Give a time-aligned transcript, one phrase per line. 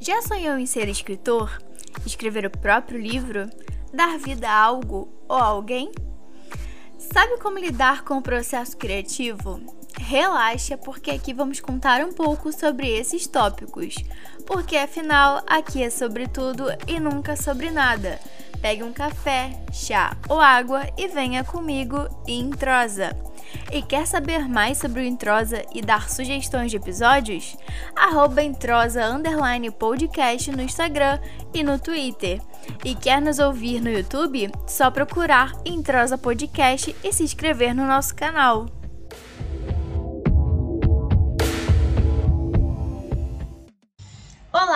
[0.00, 1.58] Já sonhou em ser escritor?
[2.06, 3.50] Escrever o próprio livro?
[3.92, 5.90] Dar vida a algo ou alguém?
[6.96, 9.60] Sabe como lidar com o processo criativo?
[9.98, 13.96] Relaxa, porque aqui vamos contar um pouco sobre esses tópicos.
[14.46, 18.20] Porque afinal, aqui é sobre tudo e nunca sobre nada.
[18.60, 23.16] Pegue um café, chá ou água e venha comigo em Trosa.
[23.72, 27.56] E quer saber mais sobre o Entrosa e dar sugestões de episódios?
[27.94, 31.18] Arroba Entrosa Underline Podcast no Instagram
[31.52, 32.40] e no Twitter.
[32.84, 34.50] E quer nos ouvir no YouTube?
[34.66, 38.77] Só procurar Entrosa Podcast e se inscrever no nosso canal.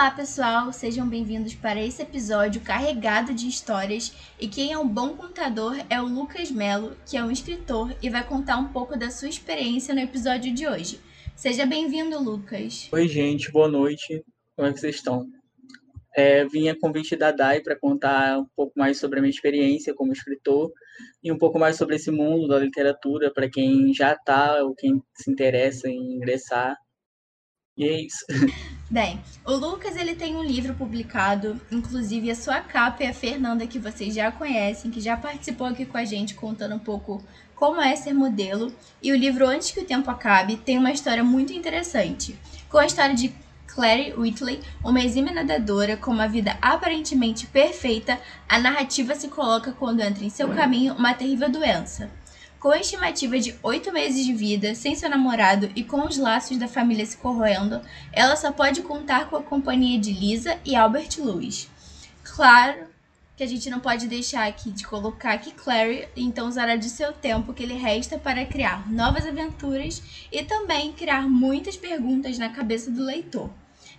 [0.03, 5.15] Olá pessoal, sejam bem-vindos para esse episódio carregado de histórias e quem é um bom
[5.15, 9.09] contador é o Lucas Melo, que é um escritor e vai contar um pouco da
[9.09, 10.99] sua experiência no episódio de hoje.
[11.37, 12.89] Seja bem-vindo, Lucas.
[12.91, 14.21] Oi, gente, boa noite.
[14.57, 15.25] Como é que vocês estão?
[16.13, 19.93] É, vim a convite da DAI para contar um pouco mais sobre a minha experiência
[19.95, 20.69] como escritor
[21.23, 25.01] e um pouco mais sobre esse mundo da literatura para quem já está ou quem
[25.15, 26.75] se interessa em ingressar.
[27.77, 28.25] E é isso.
[28.93, 33.65] Bem, o Lucas ele tem um livro publicado, inclusive a sua capa é a Fernanda
[33.65, 37.19] que vocês já conhecem, que já participou aqui com a gente contando um pouco
[37.55, 38.71] como é ser modelo.
[39.01, 42.37] E o livro Antes que o Tempo Acabe tem uma história muito interessante,
[42.69, 43.33] com a história de
[43.65, 50.01] Clary Whitley, uma exímia nadadora com uma vida aparentemente perfeita, a narrativa se coloca quando
[50.01, 52.11] entra em seu caminho uma terrível doença.
[52.63, 56.55] Com a estimativa de oito meses de vida, sem seu namorado e com os laços
[56.55, 61.09] da família se corroendo, ela só pode contar com a companhia de Lisa e Albert
[61.17, 61.69] Lewis.
[62.23, 62.87] Claro
[63.35, 67.11] que a gente não pode deixar aqui de colocar que Clary então usará de seu
[67.11, 72.89] tempo que lhe resta para criar novas aventuras e também criar muitas perguntas na cabeça
[72.89, 73.49] do leitor.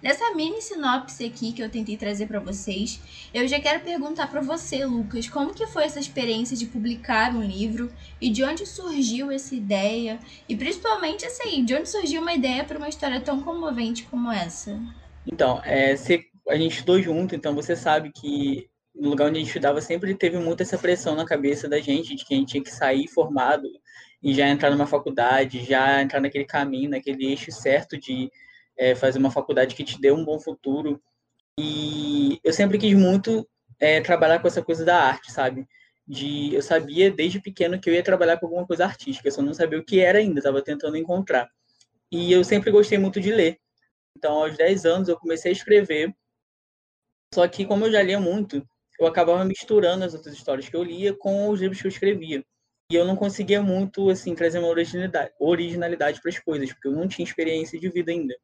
[0.02, 3.00] Nessa mini sinopse aqui que eu tentei trazer para vocês,
[3.32, 7.42] eu já quero perguntar para você, Lucas, como que foi essa experiência de publicar um
[7.42, 10.18] livro e de onde surgiu essa ideia
[10.48, 14.78] e principalmente assim, de onde surgiu uma ideia para uma história tão comovente como essa?
[15.26, 19.40] Então, é, se a gente estudou junto, então você sabe que no lugar onde a
[19.40, 22.50] gente estudava sempre teve muito essa pressão na cabeça da gente de que a gente
[22.50, 23.66] tinha que sair formado
[24.22, 28.30] e já entrar numa faculdade, já entrar naquele caminho, naquele eixo certo de
[28.76, 31.00] é, fazer uma faculdade que te dê um bom futuro.
[31.58, 33.48] E eu sempre quis muito
[33.78, 35.66] é, trabalhar com essa coisa da arte, sabe?
[36.06, 39.40] De, eu sabia desde pequeno que eu ia trabalhar com alguma coisa artística, eu só
[39.40, 41.48] não sabia o que era ainda, estava tentando encontrar.
[42.10, 43.58] E eu sempre gostei muito de ler.
[44.16, 46.14] Então, aos 10 anos, eu comecei a escrever.
[47.34, 48.66] Só que, como eu já lia muito,
[49.00, 52.44] eu acabava misturando as outras histórias que eu lia com os livros que eu escrevia.
[52.90, 56.92] E eu não conseguia muito, assim, trazer uma originalidade, originalidade para as coisas, porque eu
[56.92, 58.34] não tinha experiência de vida ainda.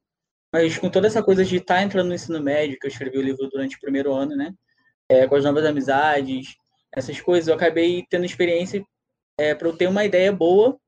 [0.52, 3.18] Mas com toda essa coisa de estar tá entrando no ensino médio, que eu escrevi
[3.18, 4.52] o livro durante o primeiro ano, né?
[5.08, 6.56] É, com as novas amizades,
[6.92, 8.84] essas coisas, eu acabei tendo experiência
[9.38, 10.78] é, para eu ter uma ideia boa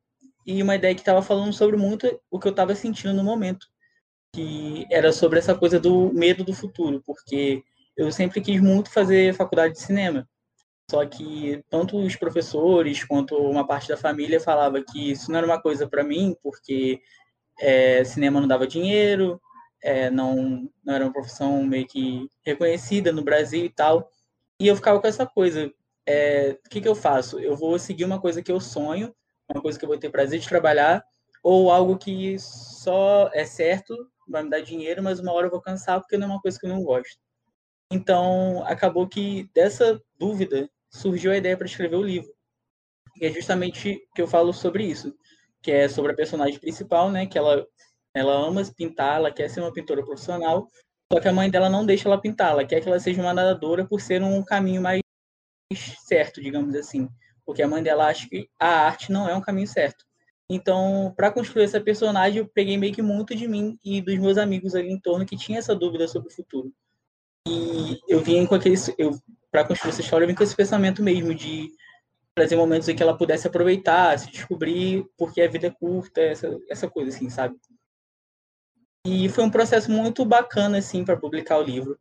[0.47, 3.67] e uma ideia que estava falando sobre muito o que eu estava sentindo no momento,
[4.35, 7.63] que era sobre essa coisa do medo do futuro, porque
[7.97, 10.29] eu sempre quis muito fazer faculdade de cinema.
[10.91, 15.47] Só que tanto os professores quanto uma parte da família falava que isso não era
[15.47, 17.01] uma coisa para mim, porque
[17.61, 19.41] é, cinema não dava dinheiro,
[19.83, 24.09] é, não, não era uma profissão meio que reconhecida no Brasil e tal.
[24.61, 25.73] E eu ficava com essa coisa.
[26.07, 27.39] É, o que, que eu faço?
[27.41, 29.15] Eu vou seguir uma coisa que eu sonho,
[29.49, 31.05] uma coisa que eu vou ter prazer de trabalhar,
[31.43, 33.97] ou algo que só é certo,
[34.29, 36.59] vai me dar dinheiro, mas uma hora eu vou cansar porque não é uma coisa
[36.59, 37.19] que eu não gosto.
[37.91, 42.33] Então, acabou que dessa dúvida surgiu a ideia para escrever o livro.
[43.21, 45.15] E é justamente que eu falo sobre isso,
[45.61, 47.67] que é sobre a personagem principal, né, que ela
[48.15, 50.69] ela ama pintar, ela quer ser uma pintora profissional,
[51.13, 53.35] só que a mãe dela não deixa ela pintar, ela quer que ela seja uma
[53.35, 55.03] nadadora por ser um caminho mais
[56.07, 57.09] certo, digamos assim.
[57.45, 60.05] Porque a mãe dela acha que a arte não é um caminho certo.
[60.49, 64.37] Então, para construir essa personagem, eu peguei meio que muito de mim e dos meus
[64.37, 66.73] amigos ali em torno que tinha essa dúvida sobre o futuro.
[67.49, 68.77] E eu vim com aquele.
[68.99, 69.19] Eu,
[69.51, 71.71] para construir essa história, eu vim com esse pensamento mesmo de
[72.35, 76.59] trazer momentos em que ela pudesse aproveitar, se descobrir, porque a vida é curta, essa,
[76.71, 77.55] essa coisa assim, sabe?
[79.05, 81.99] E foi um processo muito bacana, assim, para publicar o livro.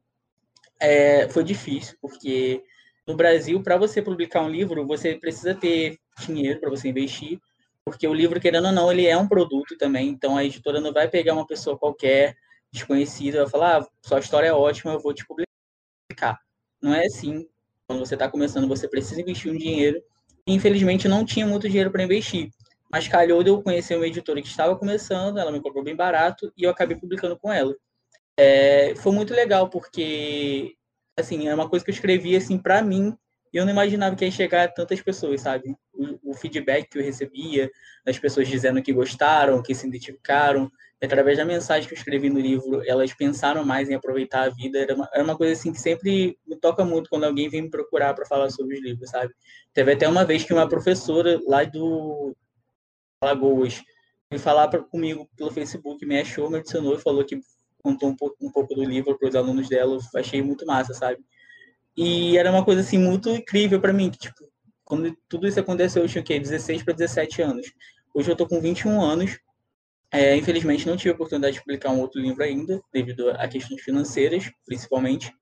[0.79, 2.63] É, foi difícil, porque
[3.07, 7.39] no Brasil, para você publicar um livro, você precisa ter dinheiro para você investir,
[7.83, 10.93] porque o livro, querendo ou não, ele é um produto também, então a editora não
[10.93, 12.35] vai pegar uma pessoa qualquer,
[12.71, 16.39] desconhecida, e vai falar, ah, sua história é ótima, eu vou te publicar.
[16.81, 17.47] Não é assim.
[17.87, 20.01] Quando você está começando, você precisa investir um dinheiro.
[20.47, 22.51] Infelizmente, não tinha muito dinheiro para investir.
[22.91, 26.51] Mas calhou de eu conhecer uma editora que estava começando, ela me cobrou bem barato
[26.57, 27.75] e eu acabei publicando com ela.
[28.37, 30.75] É, foi muito legal, porque,
[31.17, 33.15] assim, é uma coisa que eu escrevi, assim, para mim,
[33.53, 35.75] e eu não imaginava que ia chegar a tantas pessoas, sabe?
[35.93, 37.69] O, o, feedback que eu recebia,
[38.05, 40.71] das pessoas dizendo que gostaram, que se identificaram,
[41.03, 44.79] através da mensagem que eu escrevi no livro, elas pensaram mais em aproveitar a vida.
[44.79, 47.69] Era uma, era uma coisa assim que sempre me toca muito quando alguém vem me
[47.69, 49.33] procurar para falar sobre os livros, sabe?
[49.73, 52.35] Teve até uma vez que uma professora lá do
[53.23, 53.81] Lagoas
[54.29, 57.39] veio falar pra, comigo pelo Facebook, me achou, me adicionou e falou que
[57.83, 59.97] contou um pouco, um pouco do livro para os alunos dela.
[60.13, 61.23] Eu achei muito massa, sabe?
[61.95, 64.49] E era uma coisa assim muito incrível para mim, que tipo,
[64.85, 66.39] quando tudo isso aconteceu, eu tinha o quê?
[66.39, 67.71] 16 para 17 anos.
[68.13, 69.39] Hoje eu tô com 21 anos
[70.13, 73.81] é, infelizmente, não tive a oportunidade de publicar um outro livro ainda, devido a questões
[73.81, 75.33] financeiras, principalmente.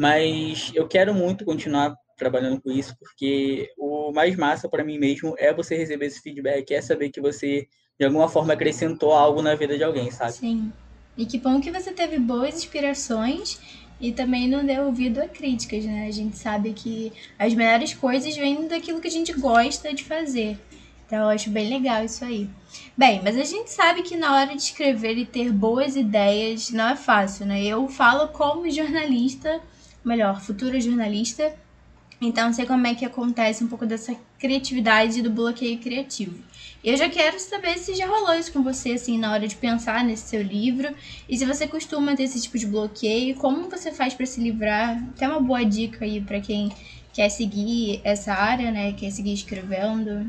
[0.00, 5.34] Mas eu quero muito continuar trabalhando com isso, porque o mais massa para mim mesmo
[5.36, 7.66] é você receber esse feedback, é saber que você,
[7.98, 10.32] de alguma forma, acrescentou algo na vida de alguém, sabe?
[10.32, 10.72] Sim.
[11.16, 13.60] E que bom que você teve boas inspirações
[14.00, 16.06] e também não deu ouvido a críticas, né?
[16.06, 20.58] A gente sabe que as melhores coisas vêm daquilo que a gente gosta de fazer.
[21.06, 22.48] Então eu acho bem legal isso aí.
[22.96, 26.88] Bem, mas a gente sabe que na hora de escrever e ter boas ideias não
[26.88, 27.62] é fácil, né?
[27.62, 29.60] Eu falo como jornalista,
[30.04, 31.54] melhor, futura jornalista,
[32.22, 36.38] então sei como é que acontece um pouco dessa criatividade do bloqueio criativo.
[36.84, 40.04] Eu já quero saber se já rolou isso com você, assim, na hora de pensar
[40.04, 40.94] nesse seu livro.
[41.28, 45.00] E se você costuma ter esse tipo de bloqueio, como você faz para se livrar?
[45.16, 46.70] Tem uma boa dica aí para quem
[47.12, 48.92] quer seguir essa área, né?
[48.92, 50.26] Quer seguir escrevendo.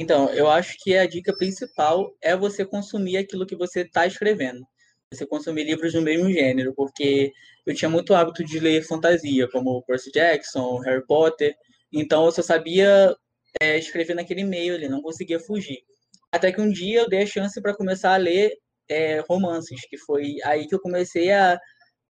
[0.00, 4.66] Então, eu acho que a dica principal é você consumir aquilo que você está escrevendo.
[5.12, 7.32] Você consumir livros do mesmo gênero, porque
[7.66, 11.54] eu tinha muito hábito de ler fantasia, como Percy Jackson, Harry Potter.
[11.92, 13.14] Então, eu só sabia
[13.60, 15.78] é, escrever naquele meio ali, não conseguia fugir.
[16.32, 18.52] Até que um dia eu dei a chance para começar a ler
[18.88, 21.58] é, romances, que foi aí que eu comecei a,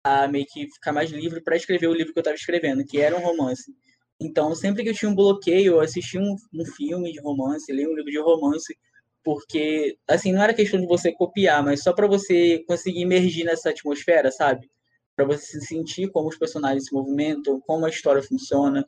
[0.03, 2.99] a meio que ficar mais livre para escrever o livro que eu estava escrevendo, que
[2.99, 3.73] era um romance.
[4.21, 7.89] Então, sempre que eu tinha um bloqueio, eu assistia um, um filme de romance, lia
[7.89, 8.77] um livro de romance,
[9.23, 13.69] porque, assim, não era questão de você copiar, mas só para você conseguir emergir nessa
[13.69, 14.69] atmosfera, sabe?
[15.15, 18.83] Para você se sentir como os personagens se movimentam, como a história funciona.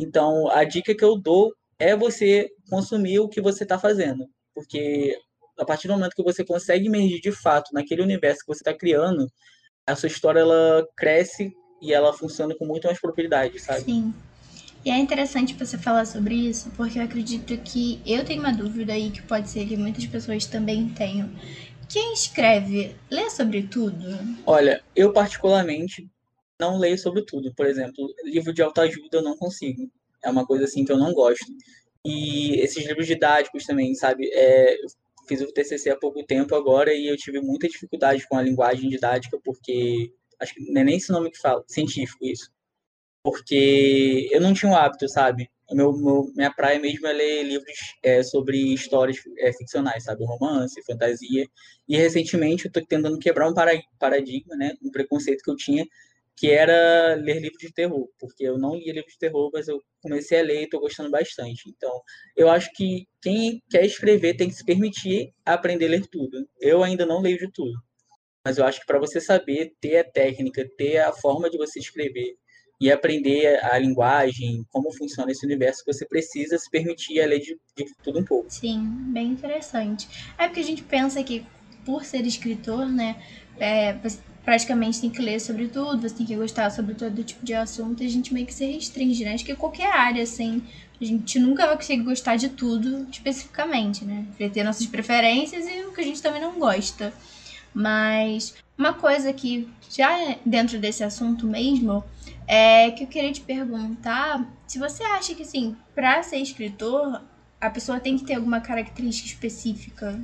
[0.00, 5.16] Então, a dica que eu dou é você consumir o que você está fazendo, porque
[5.58, 8.74] a partir do momento que você consegue emergir de fato naquele universo que você está
[8.74, 9.26] criando,
[9.86, 13.82] a sua história ela cresce e ela funciona com muito mais propriedade, sabe?
[13.82, 14.14] Sim.
[14.86, 18.92] E é interessante você falar sobre isso, porque eu acredito que eu tenho uma dúvida
[18.92, 21.28] aí que pode ser que muitas pessoas também tenham.
[21.88, 24.06] Quem escreve, lê sobre tudo?
[24.46, 26.08] Olha, eu particularmente
[26.60, 27.52] não leio sobre tudo.
[27.52, 29.90] Por exemplo, livro de autoajuda eu não consigo.
[30.22, 31.52] É uma coisa assim que eu não gosto.
[32.04, 34.30] E esses livros didáticos também, sabe?
[34.32, 34.86] É, eu
[35.26, 38.88] fiz o TCC há pouco tempo agora e eu tive muita dificuldade com a linguagem
[38.88, 42.54] didática, porque acho que não é nem esse nome que fala, científico isso
[43.26, 45.50] porque eu não tinha um hábito, sabe?
[45.72, 50.24] Meu, meu, minha praia mesmo é ler livros é, sobre histórias é, ficcionais, sabe?
[50.24, 51.44] Romance, fantasia.
[51.88, 53.54] E recentemente eu estou tentando quebrar um
[53.98, 54.74] paradigma, né?
[54.80, 55.84] Um preconceito que eu tinha,
[56.36, 58.08] que era ler livros de terror.
[58.16, 61.10] Porque eu não lia livros de terror, mas eu comecei a ler e estou gostando
[61.10, 61.68] bastante.
[61.68, 62.00] Então,
[62.36, 66.48] eu acho que quem quer escrever tem que se permitir aprender a ler tudo.
[66.60, 67.74] Eu ainda não leio de tudo.
[68.44, 71.80] Mas eu acho que para você saber ter a técnica, ter a forma de você
[71.80, 72.36] escrever,
[72.80, 77.58] e aprender a linguagem, como funciona esse universo, você precisa se permitir a ler de,
[77.76, 78.50] de tudo um pouco.
[78.50, 80.08] Sim, bem interessante.
[80.36, 81.44] É porque a gente pensa que,
[81.84, 83.16] por ser escritor, né,
[83.58, 87.44] é, você praticamente tem que ler sobre tudo, você tem que gostar sobre todo tipo
[87.44, 89.34] de assunto, a gente meio que se restringe, né?
[89.34, 90.62] Acho que qualquer área, assim,
[91.00, 94.24] a gente nunca vai conseguir gostar de tudo especificamente, né?
[94.38, 97.12] Vai ter nossas preferências e o que a gente também não gosta.
[97.76, 102.02] Mas uma coisa que já é dentro desse assunto mesmo
[102.48, 107.22] é que eu queria te perguntar se você acha que assim, para ser escritor,
[107.60, 110.18] a pessoa tem que ter alguma característica específica.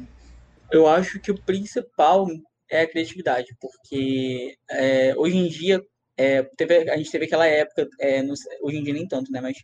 [0.71, 2.27] Eu acho que o principal
[2.71, 5.85] é a criatividade, porque é, hoje em dia
[6.17, 8.33] é, teve, a gente teve aquela época, é, no,
[8.63, 9.43] hoje em dia nem tanto, né?
[9.43, 9.59] Mas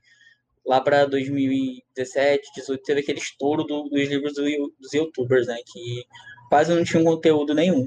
[0.67, 4.43] lá para 2017, 2018, teve aquele estouro do, dos livros do,
[4.79, 5.57] dos youtubers, né?
[5.67, 6.05] Que
[6.49, 7.87] quase não tinham conteúdo nenhum.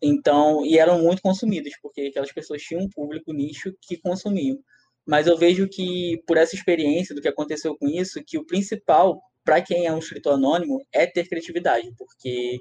[0.00, 4.58] Então, e eram muito consumidos, porque aquelas pessoas tinham um público nicho que consumiam.
[5.04, 9.20] Mas eu vejo que, por essa experiência do que aconteceu com isso, que o principal,
[9.44, 12.58] para quem é um escritor anônimo, é ter criatividade, porque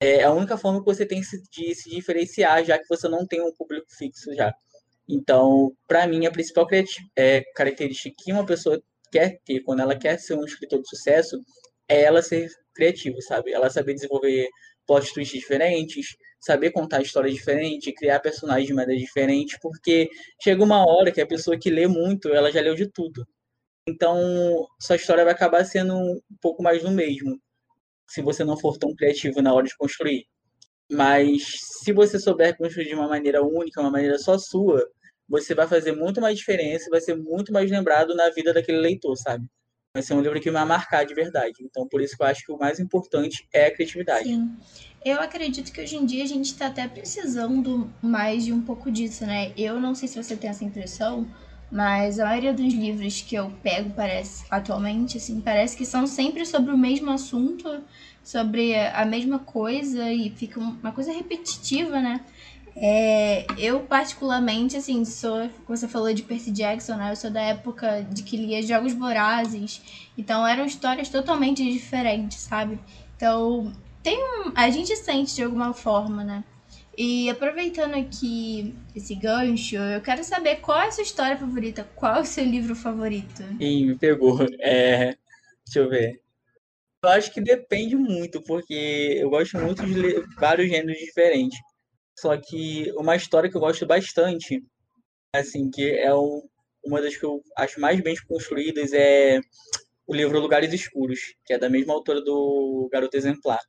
[0.00, 3.40] é a única forma que você tem de se diferenciar, já que você não tem
[3.40, 4.54] um público fixo já.
[5.08, 6.66] Então, para mim, a principal
[7.16, 11.40] é, característica que uma pessoa quer ter quando ela quer ser um escritor de sucesso
[11.88, 13.52] é ela ser criativo, sabe?
[13.52, 14.48] Ela saber desenvolver
[14.86, 20.08] plot twists diferentes, saber contar histórias diferentes, criar personagens de maneira diferente, porque
[20.42, 23.26] chega uma hora que a pessoa que lê muito, ela já leu de tudo.
[23.86, 27.38] Então, sua história vai acabar sendo um pouco mais do mesmo,
[28.08, 30.26] se você não for tão criativo na hora de construir.
[30.90, 31.42] Mas
[31.82, 34.86] se você souber construir de uma maneira única, uma maneira só sua,
[35.28, 39.16] você vai fazer muito mais diferença, vai ser muito mais lembrado na vida daquele leitor,
[39.16, 39.46] sabe?
[39.94, 41.58] Vai ser um livro que vai marcar de verdade.
[41.60, 44.24] Então, por isso que eu acho que o mais importante é a criatividade.
[44.24, 44.50] Sim.
[45.04, 48.90] Eu acredito que hoje em dia a gente está até precisando mais de um pouco
[48.90, 49.52] disso, né?
[49.56, 51.30] Eu não sei se você tem essa impressão,
[51.70, 56.44] mas a maioria dos livros que eu pego parece atualmente assim parece que são sempre
[56.44, 57.82] sobre o mesmo assunto
[58.22, 62.20] sobre a mesma coisa e fica uma coisa repetitiva né
[62.76, 68.02] é, eu particularmente assim sou você falou de Percy Jackson né eu sou da época
[68.02, 69.80] de que lia Jogos Vorazes
[70.18, 72.78] então eram histórias totalmente diferentes sabe
[73.16, 76.44] então tem um, a gente sente de alguma forma né
[76.96, 82.16] e aproveitando aqui esse gancho, eu quero saber qual é a sua história favorita, qual
[82.16, 83.42] é o seu livro favorito?
[83.58, 84.38] Ih, me pegou.
[84.60, 85.16] É,
[85.66, 86.20] deixa eu ver.
[87.02, 91.58] Eu acho que depende muito, porque eu gosto muito de ler vários gêneros diferentes.
[92.18, 94.62] Só que uma história que eu gosto bastante,
[95.34, 96.42] assim, que é um,
[96.84, 99.40] uma das que eu acho mais bem construídas, é
[100.06, 103.60] o livro Lugares Escuros, que é da mesma autora do Garoto Exemplar.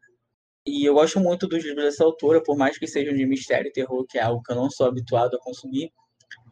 [0.68, 3.72] E eu gosto muito dos livros dessa autora, por mais que sejam de mistério e
[3.72, 5.92] terror, que é algo que eu não sou habituado a consumir,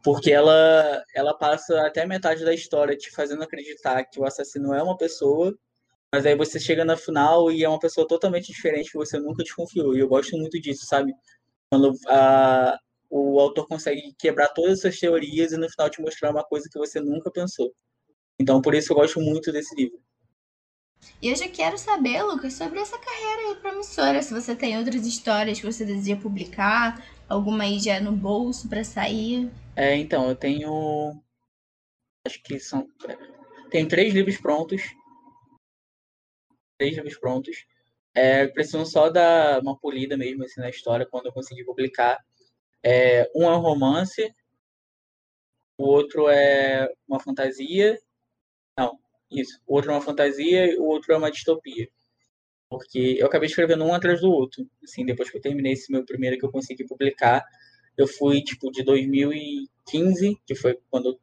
[0.03, 4.83] porque ela, ela passa até metade da história te fazendo acreditar que o assassino é
[4.83, 5.53] uma pessoa,
[6.11, 9.43] mas aí você chega no final e é uma pessoa totalmente diferente que você nunca
[9.43, 9.95] desconfiou.
[9.95, 11.11] E eu gosto muito disso, sabe?
[11.73, 12.77] Quando a,
[13.09, 16.77] o autor consegue quebrar todas essas teorias e no final te mostrar uma coisa que
[16.77, 17.73] você nunca pensou.
[18.39, 19.99] Então, por isso eu gosto muito desse livro.
[21.19, 24.21] E eu já quero saber, Lucas, sobre essa carreira aí promissora.
[24.21, 28.83] Se você tem outras histórias que você deseja publicar, alguma aí já no bolso para
[28.83, 29.49] sair.
[29.75, 31.19] É, então, eu tenho.
[32.23, 32.87] Acho que são.
[33.71, 34.83] Tem três livros prontos.
[36.77, 37.65] Três livros prontos.
[38.15, 42.19] É, precisam só dar uma polida mesmo assim, na história quando eu conseguir publicar.
[42.83, 44.33] É, um é um romance,
[45.77, 47.97] o outro é uma fantasia.
[48.77, 48.99] Não,
[49.31, 49.59] isso.
[49.67, 51.89] O outro é uma fantasia e o outro é uma distopia.
[52.69, 54.67] Porque eu acabei escrevendo um atrás do outro.
[54.83, 57.45] Assim, depois que eu terminei esse meu primeiro que eu consegui publicar,
[57.97, 61.19] eu fui, tipo, de 2015, que foi quando eu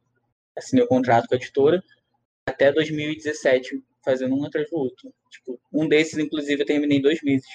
[0.55, 1.83] assinei o contrato com a editora,
[2.45, 5.13] até 2017, fazendo um atrás do outro.
[5.29, 7.47] Tipo, um desses, inclusive, eu terminei dois meses.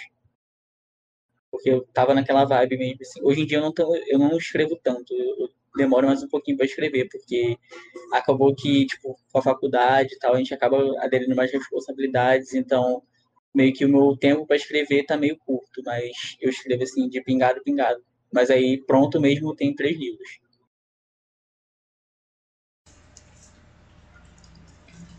[1.50, 2.98] Porque eu tava naquela vibe mesmo.
[3.00, 3.20] Assim.
[3.22, 5.14] Hoje em dia eu não, tô, eu não escrevo tanto.
[5.14, 7.56] Eu, demora mais um pouquinho para escrever, porque
[8.12, 13.02] acabou que, tipo, com a faculdade e tal, a gente acaba aderindo mais responsabilidades, então
[13.54, 17.22] meio que o meu tempo para escrever tá meio curto, mas eu escrevo assim, de
[17.22, 18.02] pingado pingado.
[18.32, 20.40] Mas aí, pronto mesmo, tem três livros.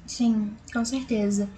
[0.07, 1.49] Sim, com certeza.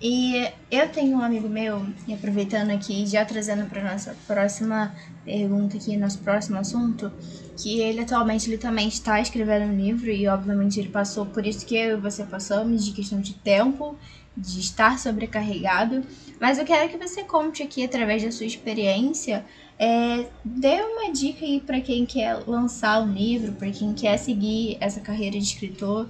[0.00, 5.76] E eu tenho um amigo meu, e aproveitando aqui, já trazendo para nossa próxima pergunta
[5.76, 7.12] aqui, nosso próximo assunto,
[7.56, 11.66] que ele atualmente ele também está escrevendo um livro e obviamente ele passou por isso
[11.66, 13.98] que eu e você passamos, de questão de tempo,
[14.36, 16.04] de estar sobrecarregado.
[16.40, 19.44] Mas eu quero que você conte aqui, através da sua experiência,
[19.76, 24.76] é, dê uma dica aí para quem quer lançar um livro, para quem quer seguir
[24.80, 26.08] essa carreira de escritor.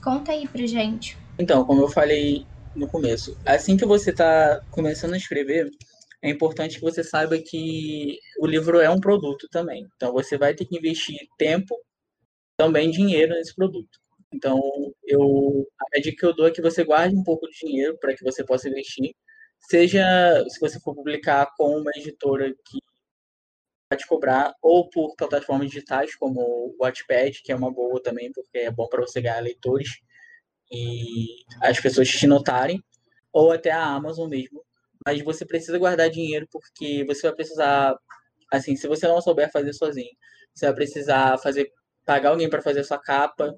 [0.00, 1.23] Conta aí pra gente.
[1.38, 3.38] Então, como eu falei no começo.
[3.46, 5.70] Assim que você está começando a escrever,
[6.22, 9.86] é importante que você saiba que o livro é um produto também.
[9.96, 11.76] Então você vai ter que investir tempo,
[12.56, 13.98] também dinheiro nesse produto.
[14.32, 14.58] Então
[15.04, 18.14] eu a dica que eu dou é que você guarde um pouco de dinheiro para
[18.14, 19.14] que você possa investir.
[19.60, 20.04] Seja
[20.48, 22.78] se você for publicar com uma editora que
[23.90, 28.32] vai te cobrar, ou por plataformas digitais como o Wattpad, que é uma boa também,
[28.32, 29.90] porque é bom para você ganhar leitores
[30.70, 32.82] e as pessoas te notarem,
[33.32, 34.62] ou até a Amazon mesmo.
[35.04, 37.96] Mas você precisa guardar dinheiro porque você vai precisar,
[38.52, 40.10] assim, se você não souber fazer sozinho,
[40.54, 41.70] você vai precisar fazer
[42.04, 43.54] pagar alguém para fazer a sua capa,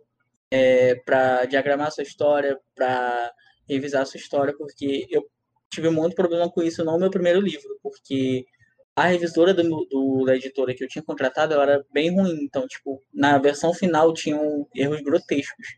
[0.50, 3.32] é, para diagramar a sua história, para
[3.68, 5.28] revisar a sua história, porque eu
[5.70, 8.46] tive muito problema com isso no meu primeiro livro, porque
[8.94, 12.44] a revisora do, do, da editora que eu tinha contratado ela era bem ruim.
[12.44, 15.76] Então, tipo, na versão final tinham erros grotescos.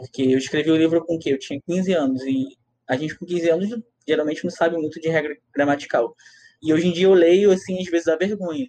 [0.00, 1.32] Porque eu escrevi o livro com o quê?
[1.32, 2.56] Eu tinha 15 anos e
[2.88, 3.68] a gente com 15 anos
[4.06, 6.14] geralmente não sabe muito de regra gramatical.
[6.62, 8.66] E hoje em dia eu leio, assim, às vezes dá vergonha.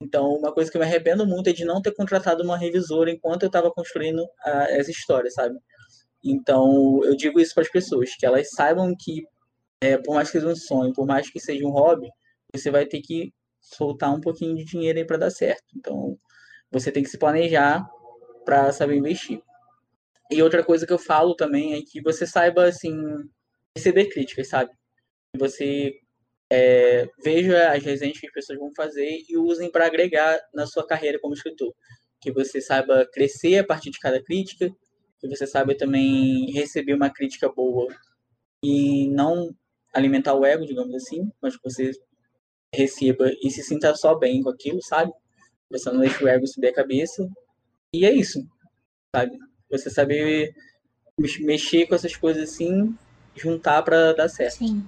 [0.00, 3.10] Então, uma coisa que eu me arrependo muito é de não ter contratado uma revisora
[3.10, 5.58] enquanto eu estava construindo a, essa história, sabe?
[6.22, 9.24] Então, eu digo isso para as pessoas, que elas saibam que,
[9.80, 12.08] é, por mais que seja um sonho, por mais que seja um hobby,
[12.54, 15.64] você vai ter que soltar um pouquinho de dinheiro aí para dar certo.
[15.74, 16.18] Então,
[16.70, 17.86] você tem que se planejar
[18.44, 19.40] para saber investir.
[20.30, 22.94] E outra coisa que eu falo também é que você saiba, assim,
[23.76, 24.70] receber críticas, sabe?
[25.38, 25.92] Você
[26.50, 30.86] é, veja as resenhas que as pessoas vão fazer e usem para agregar na sua
[30.86, 31.72] carreira como escritor.
[32.20, 34.70] Que você saiba crescer a partir de cada crítica,
[35.20, 37.88] que você saiba também receber uma crítica boa
[38.62, 39.54] e não
[39.94, 41.90] alimentar o ego, digamos assim, mas que você
[42.74, 45.12] receba e se sinta só bem com aquilo, sabe?
[45.70, 47.26] Você não deixa o ego subir a cabeça.
[47.92, 48.40] E é isso,
[49.14, 49.38] sabe?
[49.70, 50.54] Você saber
[51.40, 52.94] mexer com essas coisas assim,
[53.34, 54.58] juntar para dar certo.
[54.58, 54.86] Sim.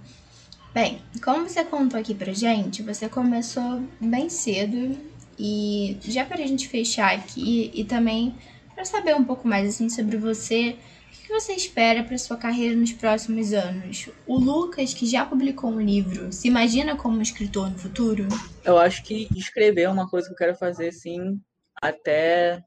[0.74, 4.96] Bem, como você contou aqui pra gente, você começou bem cedo
[5.38, 8.34] e já para a gente fechar aqui e também
[8.74, 10.76] para saber um pouco mais assim sobre você,
[11.08, 14.08] o que você espera para sua carreira nos próximos anos?
[14.26, 18.28] O Lucas, que já publicou um livro, se imagina como escritor no futuro?
[18.64, 21.40] Eu acho que escrever é uma coisa que eu quero fazer sim
[21.80, 22.62] até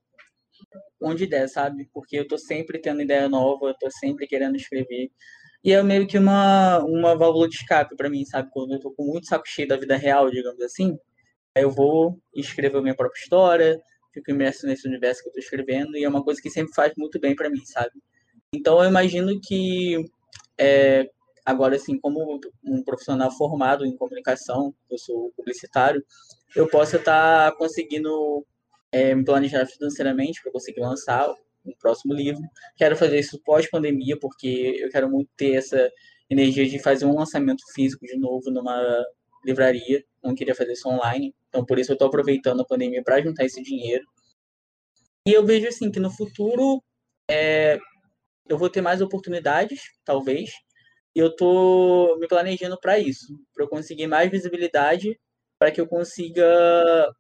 [1.02, 1.90] onde der, sabe?
[1.94, 5.10] Porque eu tô sempre tendo ideia nova, eu tô sempre querendo escrever.
[5.64, 8.50] E é meio que uma, uma válvula de escape para mim, sabe?
[8.52, 10.98] Quando eu tô com muito saco cheio da vida real, digamos assim,
[11.56, 13.80] aí eu vou escrever a minha própria história,
[14.14, 16.94] fico imerso nesse universo que eu tô escrevendo, e é uma coisa que sempre faz
[16.98, 17.92] muito bem para mim, sabe?
[18.54, 20.04] Então eu imagino que
[20.58, 21.10] é,
[21.46, 26.04] agora, assim, como um profissional formado em comunicação, eu sou publicitário,
[26.56, 28.46] eu possa estar tá conseguindo
[28.92, 31.30] é, me planejar financeiramente para conseguir lançar
[31.66, 32.42] um próximo livro.
[32.76, 35.90] Quero fazer isso pós-pandemia, porque eu quero muito ter essa
[36.30, 39.04] energia de fazer um lançamento físico de novo numa
[39.46, 40.04] livraria.
[40.24, 41.34] Não queria fazer isso online.
[41.50, 44.04] Então, por isso, eu estou aproveitando a pandemia para juntar esse dinheiro.
[45.28, 46.84] E eu vejo, assim, que no futuro
[47.30, 47.80] é,
[48.48, 50.52] eu vou ter mais oportunidades, talvez.
[51.16, 55.20] E eu estou me planejando para isso, para eu conseguir mais visibilidade,
[55.60, 57.14] para que eu consiga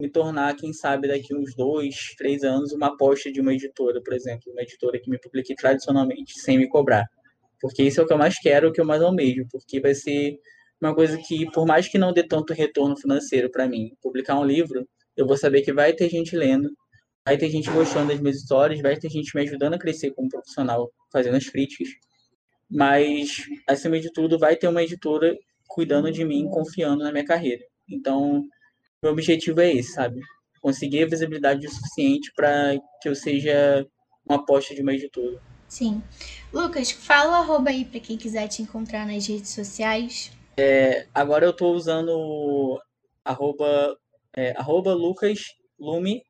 [0.00, 4.14] me tornar, quem sabe, daqui uns dois, três anos, uma aposta de uma editora, por
[4.14, 7.06] exemplo, uma editora que me publique tradicionalmente, sem me cobrar.
[7.60, 9.94] Porque isso é o que eu mais quero, o que eu mais almejo, porque vai
[9.94, 10.38] ser
[10.80, 14.44] uma coisa que, por mais que não dê tanto retorno financeiro para mim, publicar um
[14.44, 16.70] livro, eu vou saber que vai ter gente lendo,
[17.24, 20.28] vai ter gente gostando das minhas histórias, vai ter gente me ajudando a crescer como
[20.28, 21.88] profissional, fazendo as críticas,
[22.70, 27.62] mas, acima de tudo, vai ter uma editora cuidando de mim, confiando na minha carreira.
[27.88, 28.44] Então,
[29.02, 30.20] meu objetivo é esse, sabe?
[30.60, 33.86] Conseguir visibilidade o suficiente para que eu seja
[34.28, 35.40] uma aposta de uma editora.
[35.66, 36.02] Sim.
[36.52, 40.32] Lucas, fala o arroba aí para quem quiser te encontrar nas redes sociais.
[40.56, 42.78] É, agora eu estou usando
[43.24, 43.96] arroba,
[44.36, 45.38] é, arroba Lucas
[45.78, 46.22] Lume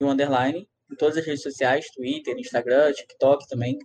[0.00, 3.78] e um underline em todas as redes sociais, Twitter, Instagram, TikTok também.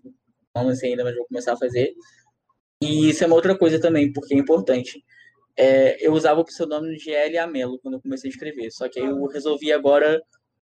[0.55, 1.93] Não sei ainda, mas vou começar a fazer.
[2.81, 5.03] E isso é uma outra coisa também, porque é importante
[5.57, 7.37] é, eu usava o pseudônimo de L.
[7.37, 8.71] Amelo quando eu comecei a escrever.
[8.71, 10.21] Só que aí eu resolvi agora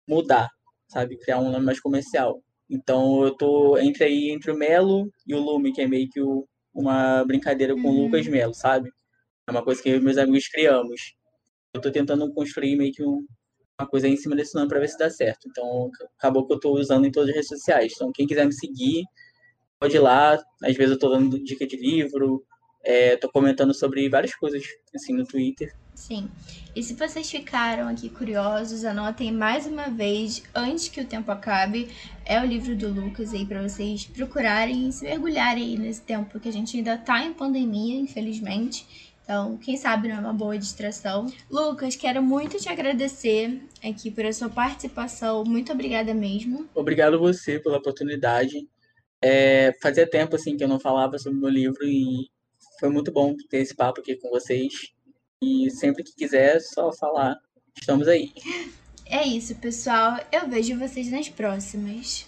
[0.08, 0.50] mudar,
[0.88, 1.18] sabe?
[1.18, 2.42] Criar um nome mais comercial.
[2.70, 6.22] Então eu tô entre aí, entre o Melo e o Lume, que é meio que
[6.22, 8.02] o, uma brincadeira com uhum.
[8.02, 8.90] o Lucas Melo, sabe?
[9.48, 11.14] É uma coisa que eu e meus amigos criamos.
[11.74, 13.26] Eu tô tentando construir meio que um,
[13.80, 15.48] uma coisa aí em cima desse nome para ver se dá certo.
[15.48, 17.94] Então acabou que eu tô usando em todas as redes sociais.
[17.96, 19.04] Então quem quiser me seguir,
[19.80, 20.34] pode ir lá.
[20.64, 22.44] Às vezes eu tô dando dica de livro,
[22.86, 25.76] é, tô comentando sobre várias coisas assim no Twitter.
[25.96, 26.30] Sim.
[26.76, 31.88] E se vocês ficaram aqui curiosos, anotem mais uma vez, antes que o tempo acabe,
[32.26, 36.40] é o livro do Lucas aí para vocês procurarem e se mergulharem aí nesse tempo
[36.40, 39.14] que a gente ainda tá em pandemia, infelizmente.
[39.24, 41.26] Então, quem sabe não é uma boa distração.
[41.50, 45.44] Lucas, quero muito te agradecer aqui por a sua participação.
[45.44, 46.70] Muito obrigada mesmo.
[46.76, 48.68] Obrigado você pela oportunidade.
[49.24, 52.30] É, fazia tempo assim que eu não falava sobre o meu livro e
[52.80, 54.94] foi muito bom ter esse papo aqui com vocês.
[55.42, 57.38] E sempre que quiser, só falar.
[57.78, 58.32] Estamos aí.
[59.06, 60.20] É isso, pessoal.
[60.32, 62.26] Eu vejo vocês nas próximas.